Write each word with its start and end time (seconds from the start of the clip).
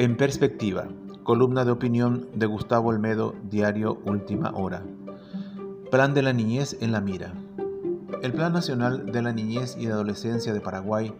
En 0.00 0.16
perspectiva, 0.16 0.88
columna 1.24 1.66
de 1.66 1.72
opinión 1.72 2.26
de 2.32 2.46
Gustavo 2.46 2.88
Olmedo, 2.88 3.34
diario 3.50 3.98
Última 4.06 4.50
Hora. 4.54 4.82
Plan 5.90 6.14
de 6.14 6.22
la 6.22 6.32
niñez 6.32 6.78
en 6.80 6.92
la 6.92 7.02
mira. 7.02 7.34
El 8.22 8.32
Plan 8.32 8.54
Nacional 8.54 9.12
de 9.12 9.20
la 9.20 9.34
Niñez 9.34 9.76
y 9.76 9.88
Adolescencia 9.88 10.54
de 10.54 10.62
Paraguay, 10.62 11.12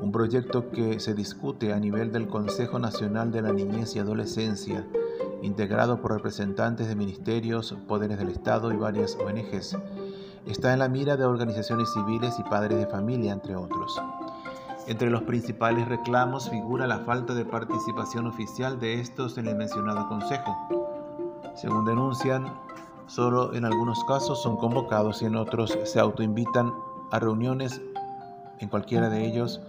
un 0.00 0.12
proyecto 0.12 0.70
que 0.70 1.00
se 1.00 1.14
discute 1.14 1.72
a 1.72 1.80
nivel 1.80 2.12
del 2.12 2.28
Consejo 2.28 2.78
Nacional 2.78 3.32
de 3.32 3.42
la 3.42 3.52
Niñez 3.52 3.96
y 3.96 3.98
Adolescencia, 3.98 4.86
integrado 5.42 6.00
por 6.00 6.12
representantes 6.12 6.86
de 6.86 6.94
ministerios, 6.94 7.74
poderes 7.88 8.18
del 8.18 8.28
Estado 8.28 8.72
y 8.72 8.76
varias 8.76 9.16
ONGs, 9.16 9.76
está 10.46 10.72
en 10.72 10.78
la 10.78 10.88
mira 10.88 11.16
de 11.16 11.24
organizaciones 11.24 11.92
civiles 11.92 12.36
y 12.38 12.44
padres 12.44 12.78
de 12.78 12.86
familia, 12.86 13.32
entre 13.32 13.56
otros. 13.56 14.00
Entre 14.88 15.10
los 15.10 15.24
principales 15.24 15.86
reclamos 15.86 16.48
figura 16.48 16.86
la 16.86 17.00
falta 17.00 17.34
de 17.34 17.44
participación 17.44 18.26
oficial 18.26 18.80
de 18.80 19.00
estos 19.00 19.36
en 19.36 19.46
el 19.46 19.54
mencionado 19.54 20.08
Consejo. 20.08 20.56
Según 21.54 21.84
denuncian, 21.84 22.46
solo 23.06 23.52
en 23.52 23.66
algunos 23.66 24.02
casos 24.04 24.42
son 24.42 24.56
convocados 24.56 25.20
y 25.20 25.26
en 25.26 25.36
otros 25.36 25.78
se 25.84 26.00
autoinvitan 26.00 26.72
a 27.10 27.18
reuniones. 27.18 27.82
En 28.60 28.70
cualquiera 28.70 29.10
de 29.10 29.26
ellos, 29.26 29.60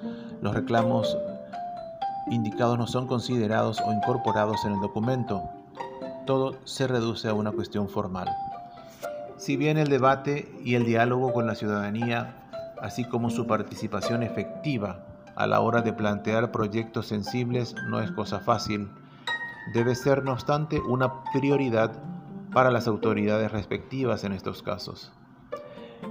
los 0.41 0.55
reclamos 0.55 1.17
indicados 2.31 2.77
no 2.77 2.87
son 2.87 3.05
considerados 3.05 3.81
o 3.85 3.91
incorporados 3.91 4.63
en 4.63 4.71
el 4.71 4.79
documento. 4.79 5.43
Todo 6.25 6.55
se 6.63 6.87
reduce 6.87 7.27
a 7.27 7.33
una 7.33 7.51
cuestión 7.51 7.89
formal. 7.89 8.29
Si 9.35 9.57
bien 9.57 9.77
el 9.77 9.89
debate 9.89 10.49
y 10.63 10.75
el 10.75 10.85
diálogo 10.85 11.33
con 11.33 11.45
la 11.45 11.55
ciudadanía, 11.55 12.37
así 12.81 13.03
como 13.03 13.29
su 13.29 13.47
participación 13.47 14.23
efectiva 14.23 15.07
a 15.39 15.47
la 15.47 15.61
hora 15.61 15.81
de 15.81 15.93
plantear 15.93 16.51
proyectos 16.51 17.07
sensibles 17.07 17.73
no 17.87 18.01
es 18.01 18.11
cosa 18.11 18.41
fácil. 18.41 18.91
Debe 19.73 19.95
ser, 19.95 20.23
no 20.23 20.33
obstante, 20.33 20.81
una 20.81 21.23
prioridad 21.31 22.03
para 22.51 22.71
las 22.71 22.87
autoridades 22.87 23.49
respectivas 23.49 24.25
en 24.25 24.33
estos 24.33 24.61
casos. 24.61 25.13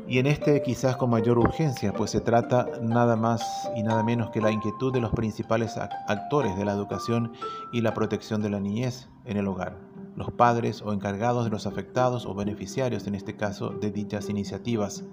Y 0.06 0.18
en 0.18 0.26
este 0.26 0.62
quizás 0.62 0.96
con 0.96 1.10
mayor 1.10 1.38
urgencia, 1.38 1.92
pues 1.92 2.10
se 2.10 2.22
trata 2.22 2.68
nada 2.80 3.16
más 3.16 3.70
y 3.76 3.82
nada 3.82 4.02
menos 4.02 4.30
que 4.30 4.40
la 4.40 4.50
inquietud 4.50 4.94
de 4.94 5.00
los 5.00 5.10
principales 5.12 5.76
actores 5.76 6.56
de 6.56 6.64
la 6.64 6.72
educación 6.72 7.32
y 7.70 7.82
la 7.82 7.92
protección 7.92 8.40
de 8.40 8.48
la 8.48 8.60
niñez 8.60 9.10
en 9.26 9.36
el 9.36 9.46
hogar, 9.46 9.76
los 10.16 10.32
padres 10.32 10.80
o 10.80 10.94
encargados 10.94 11.44
de 11.44 11.50
los 11.50 11.66
afectados 11.66 12.24
o 12.24 12.34
beneficiarios, 12.34 13.06
en 13.06 13.14
este 13.14 13.36
caso, 13.36 13.70
de 13.70 13.90
dichas 13.90 14.30
iniciativas. 14.30 15.04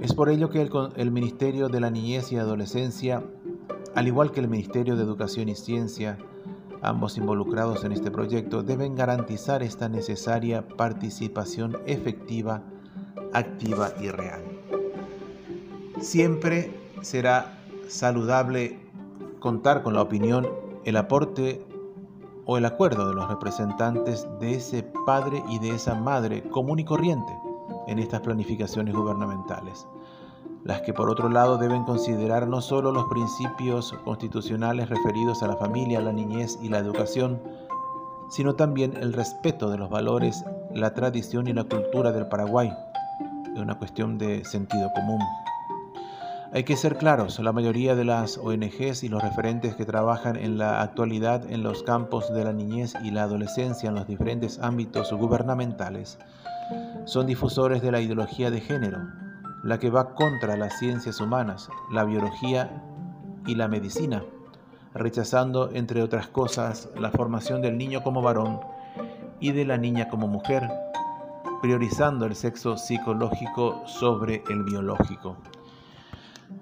Es 0.00 0.14
por 0.14 0.28
ello 0.28 0.48
que 0.48 0.62
el, 0.96 1.10
Ministerio 1.10 1.68
de 1.68 1.80
la 1.80 1.90
Niñez 1.90 2.30
y 2.30 2.36
Adolescencia, 2.36 3.24
al 3.96 4.06
igual 4.06 4.30
que 4.30 4.38
el 4.38 4.46
Ministerio 4.46 4.94
de 4.96 5.02
Educación 5.02 5.48
y 5.48 5.56
Ciencia, 5.56 6.18
ambos 6.82 7.18
involucrados 7.18 7.84
en 7.84 7.90
este 7.90 8.12
proyecto, 8.12 8.62
deben 8.62 8.94
garantizar 8.94 9.60
esta 9.64 9.88
necesaria 9.88 10.66
participación 10.68 11.78
efectiva, 11.86 12.62
activa 13.32 13.90
y 14.00 14.10
real. 14.10 14.40
Siempre 16.00 16.72
será 17.02 17.58
saludable 17.88 18.78
contar 19.40 19.82
con 19.82 19.94
la 19.94 20.02
opinión, 20.02 20.46
el 20.84 20.96
aporte 20.96 21.66
o 22.44 22.56
el 22.56 22.64
acuerdo 22.66 23.08
de 23.08 23.14
los 23.14 23.28
representantes 23.28 24.28
de 24.38 24.54
ese 24.54 24.84
padre 25.04 25.42
y 25.48 25.58
de 25.58 25.70
esa 25.70 25.96
madre 25.96 26.42
común 26.44 26.78
y 26.78 26.84
corriente 26.84 27.32
en 27.88 27.98
estas 27.98 28.20
planificaciones 28.20 28.94
gubernamentales, 28.94 29.86
las 30.64 30.82
que 30.82 30.92
por 30.92 31.10
otro 31.10 31.28
lado 31.28 31.58
deben 31.58 31.84
considerar 31.84 32.46
no 32.46 32.60
solo 32.60 32.92
los 32.92 33.06
principios 33.06 33.94
constitucionales 34.04 34.88
referidos 34.88 35.42
a 35.42 35.48
la 35.48 35.56
familia, 35.56 36.00
la 36.00 36.12
niñez 36.12 36.58
y 36.62 36.68
la 36.68 36.78
educación, 36.78 37.40
sino 38.30 38.54
también 38.54 38.96
el 38.96 39.12
respeto 39.12 39.70
de 39.70 39.78
los 39.78 39.90
valores, 39.90 40.44
la 40.74 40.92
tradición 40.92 41.48
y 41.48 41.54
la 41.54 41.64
cultura 41.64 42.12
del 42.12 42.26
Paraguay, 42.26 42.72
es 43.54 43.58
una 43.58 43.78
cuestión 43.78 44.18
de 44.18 44.44
sentido 44.44 44.92
común. 44.94 45.20
Hay 46.52 46.64
que 46.64 46.76
ser 46.76 46.96
claros, 46.96 47.38
la 47.40 47.52
mayoría 47.52 47.94
de 47.94 48.06
las 48.06 48.38
ONGs 48.38 49.02
y 49.02 49.08
los 49.08 49.22
referentes 49.22 49.74
que 49.74 49.84
trabajan 49.84 50.36
en 50.36 50.56
la 50.56 50.80
actualidad 50.80 51.50
en 51.50 51.62
los 51.62 51.82
campos 51.82 52.32
de 52.32 52.44
la 52.44 52.54
niñez 52.54 52.94
y 53.02 53.10
la 53.10 53.24
adolescencia 53.24 53.90
en 53.90 53.94
los 53.94 54.06
diferentes 54.06 54.58
ámbitos 54.58 55.12
gubernamentales 55.12 56.18
son 57.04 57.26
difusores 57.26 57.82
de 57.82 57.92
la 57.92 58.00
ideología 58.00 58.50
de 58.50 58.60
género, 58.60 58.98
la 59.62 59.78
que 59.78 59.90
va 59.90 60.14
contra 60.14 60.56
las 60.56 60.78
ciencias 60.78 61.20
humanas, 61.20 61.68
la 61.90 62.04
biología 62.04 62.82
y 63.46 63.54
la 63.54 63.68
medicina, 63.68 64.24
rechazando, 64.94 65.70
entre 65.72 66.02
otras 66.02 66.28
cosas, 66.28 66.88
la 66.98 67.10
formación 67.10 67.62
del 67.62 67.78
niño 67.78 68.02
como 68.02 68.22
varón 68.22 68.60
y 69.40 69.52
de 69.52 69.64
la 69.64 69.78
niña 69.78 70.08
como 70.08 70.28
mujer, 70.28 70.68
priorizando 71.60 72.26
el 72.26 72.34
sexo 72.34 72.76
psicológico 72.76 73.82
sobre 73.86 74.42
el 74.48 74.64
biológico. 74.64 75.36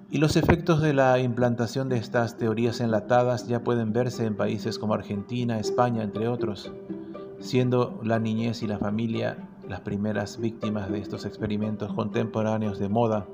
Y 0.09 0.19
los 0.19 0.35
efectos 0.37 0.81
de 0.81 0.93
la 0.93 1.19
implantación 1.19 1.89
de 1.89 1.97
estas 1.97 2.37
teorías 2.37 2.79
enlatadas 2.79 3.47
ya 3.47 3.63
pueden 3.63 3.93
verse 3.93 4.25
en 4.25 4.35
países 4.35 4.79
como 4.79 4.93
Argentina, 4.93 5.59
España, 5.59 6.03
entre 6.03 6.27
otros, 6.27 6.71
siendo 7.39 7.99
la 8.03 8.19
niñez 8.19 8.63
y 8.63 8.67
la 8.67 8.79
familia 8.79 9.37
las 9.67 9.81
primeras 9.81 10.39
víctimas 10.39 10.89
de 10.89 10.99
estos 10.99 11.25
experimentos 11.25 11.93
contemporáneos 11.93 12.79
de 12.79 12.89
moda, 12.89 13.27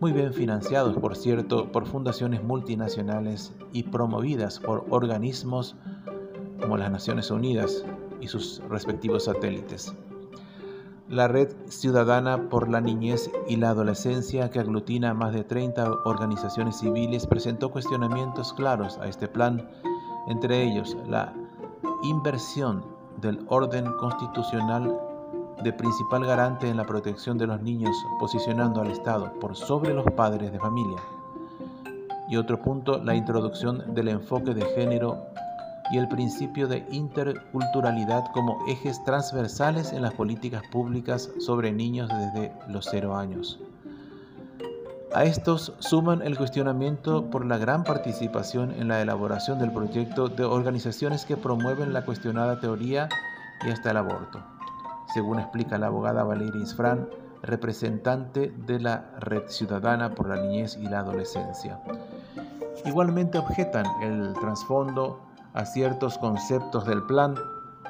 muy 0.00 0.12
bien 0.12 0.32
financiados, 0.34 0.96
por 0.96 1.16
cierto, 1.16 1.72
por 1.72 1.86
fundaciones 1.86 2.42
multinacionales 2.42 3.54
y 3.72 3.84
promovidas 3.84 4.58
por 4.58 4.84
organismos 4.90 5.76
como 6.60 6.76
las 6.76 6.90
Naciones 6.90 7.30
Unidas 7.30 7.84
y 8.20 8.28
sus 8.28 8.62
respectivos 8.68 9.24
satélites. 9.24 9.94
La 11.08 11.28
Red 11.28 11.54
Ciudadana 11.68 12.48
por 12.48 12.68
la 12.70 12.80
Niñez 12.80 13.30
y 13.46 13.56
la 13.56 13.70
Adolescencia, 13.70 14.50
que 14.50 14.60
aglutina 14.60 15.10
a 15.10 15.14
más 15.14 15.34
de 15.34 15.44
30 15.44 15.90
organizaciones 16.04 16.78
civiles, 16.78 17.26
presentó 17.26 17.70
cuestionamientos 17.70 18.54
claros 18.54 18.98
a 18.98 19.06
este 19.06 19.28
plan, 19.28 19.68
entre 20.28 20.62
ellos 20.62 20.96
la 21.06 21.34
inversión 22.02 22.84
del 23.20 23.44
orden 23.48 23.84
constitucional 23.98 24.98
de 25.62 25.72
principal 25.72 26.24
garante 26.24 26.68
en 26.68 26.76
la 26.76 26.84
protección 26.84 27.38
de 27.38 27.46
los 27.46 27.60
niños, 27.62 27.96
posicionando 28.18 28.80
al 28.80 28.90
Estado 28.90 29.32
por 29.40 29.56
sobre 29.56 29.94
los 29.94 30.06
padres 30.12 30.52
de 30.52 30.58
familia. 30.58 30.98
Y 32.28 32.36
otro 32.36 32.60
punto, 32.60 32.98
la 32.98 33.14
introducción 33.14 33.94
del 33.94 34.08
enfoque 34.08 34.54
de 34.54 34.64
género 34.74 35.26
y 35.90 35.98
el 35.98 36.08
principio 36.08 36.66
de 36.66 36.86
interculturalidad 36.90 38.24
como 38.32 38.64
ejes 38.66 39.02
transversales 39.04 39.92
en 39.92 40.02
las 40.02 40.14
políticas 40.14 40.62
públicas 40.72 41.30
sobre 41.38 41.72
niños 41.72 42.08
desde 42.08 42.52
los 42.68 42.86
cero 42.90 43.16
años. 43.16 43.60
A 45.14 45.24
estos 45.24 45.74
suman 45.78 46.22
el 46.22 46.36
cuestionamiento 46.36 47.30
por 47.30 47.44
la 47.44 47.58
gran 47.58 47.84
participación 47.84 48.72
en 48.72 48.88
la 48.88 49.00
elaboración 49.00 49.60
del 49.60 49.70
proyecto 49.70 50.28
de 50.28 50.44
organizaciones 50.44 51.24
que 51.24 51.36
promueven 51.36 51.92
la 51.92 52.04
cuestionada 52.04 52.58
teoría 52.58 53.08
y 53.64 53.70
hasta 53.70 53.92
el 53.92 53.98
aborto 53.98 54.53
según 55.14 55.38
explica 55.38 55.78
la 55.78 55.86
abogada 55.86 56.24
Valeria 56.24 56.60
Isfran, 56.60 57.08
representante 57.42 58.52
de 58.66 58.80
la 58.80 59.12
Red 59.20 59.44
Ciudadana 59.46 60.12
por 60.12 60.28
la 60.28 60.42
Niñez 60.42 60.76
y 60.76 60.88
la 60.88 60.98
Adolescencia. 60.98 61.80
Igualmente 62.84 63.38
objetan 63.38 63.86
el 64.02 64.34
trasfondo 64.40 65.20
a 65.52 65.64
ciertos 65.64 66.18
conceptos 66.18 66.84
del 66.84 67.04
plan, 67.04 67.36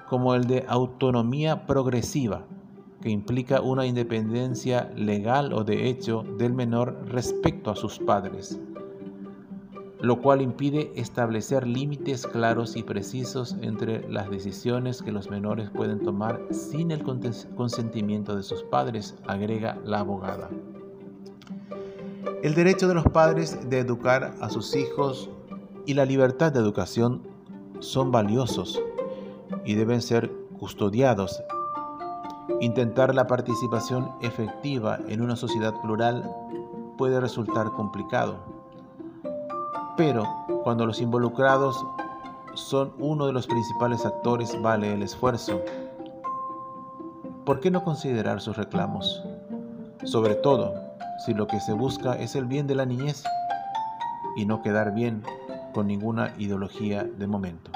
como 0.07 0.34
el 0.34 0.47
de 0.47 0.67
autonomía 0.69 1.67
progresiva, 1.67 2.43
que 3.01 3.09
implica 3.09 3.63
una 3.63 3.87
independencia 3.87 4.91
legal 4.95 5.55
o 5.55 5.65
de 5.65 5.89
hecho 5.89 6.25
del 6.37 6.53
menor 6.53 7.07
respecto 7.07 7.71
a 7.71 7.77
sus 7.77 7.98
padres 7.98 8.60
lo 10.04 10.21
cual 10.21 10.42
impide 10.42 10.92
establecer 10.97 11.66
límites 11.66 12.27
claros 12.27 12.77
y 12.77 12.83
precisos 12.83 13.56
entre 13.62 14.06
las 14.10 14.28
decisiones 14.28 15.01
que 15.01 15.12
los 15.12 15.30
menores 15.30 15.71
pueden 15.71 16.01
tomar 16.01 16.42
sin 16.51 16.91
el 16.91 17.03
consentimiento 17.03 18.36
de 18.36 18.42
sus 18.42 18.62
padres, 18.65 19.15
agrega 19.27 19.78
la 19.83 20.01
abogada. 20.01 20.51
El 22.42 22.54
derecho 22.54 22.86
de 22.86 22.92
los 22.92 23.04
padres 23.04 23.71
de 23.71 23.78
educar 23.78 24.34
a 24.42 24.51
sus 24.51 24.77
hijos 24.77 25.30
y 25.86 25.95
la 25.95 26.04
libertad 26.04 26.53
de 26.53 26.60
educación 26.60 27.22
son 27.80 28.12
valiosos 28.12 28.83
y 29.65 29.74
deben 29.74 30.03
ser 30.03 30.30
custodiados. 30.59 31.42
Intentar 32.60 33.15
la 33.15 33.27
participación 33.27 34.10
efectiva 34.21 34.98
en 35.09 35.22
una 35.22 35.34
sociedad 35.34 35.72
plural 35.80 36.30
puede 36.98 37.21
resultar 37.21 37.71
complicado 37.71 38.64
pero 39.97 40.25
cuando 40.65 40.87
los 40.87 41.01
involucrados 41.01 41.87
son 42.55 42.93
uno 42.99 43.27
de 43.27 43.33
los 43.33 43.47
principales 43.47 44.05
actores, 44.05 44.61
vale 44.61 44.93
el 44.93 45.03
esfuerzo. 45.03 45.61
¿Por 47.45 47.61
qué 47.61 47.71
no 47.71 47.85
considerar 47.85 48.41
sus 48.41 48.57
reclamos? 48.57 49.23
Sobre 50.05 50.35
todo 50.35 50.75
si 51.25 51.33
lo 51.33 51.47
que 51.47 51.61
se 51.61 51.73
busca 51.73 52.15
es 52.15 52.35
el 52.35 52.47
bien 52.47 52.67
de 52.67 52.75
la 52.75 52.87
niñez 52.87 53.23
y 54.37 54.47
no 54.47 54.63
quedar 54.63 54.95
bien 54.95 55.23
con 55.73 55.87
ninguna 55.87 56.35
ideología 56.39 57.05
de 57.05 57.27
momento. 57.27 57.71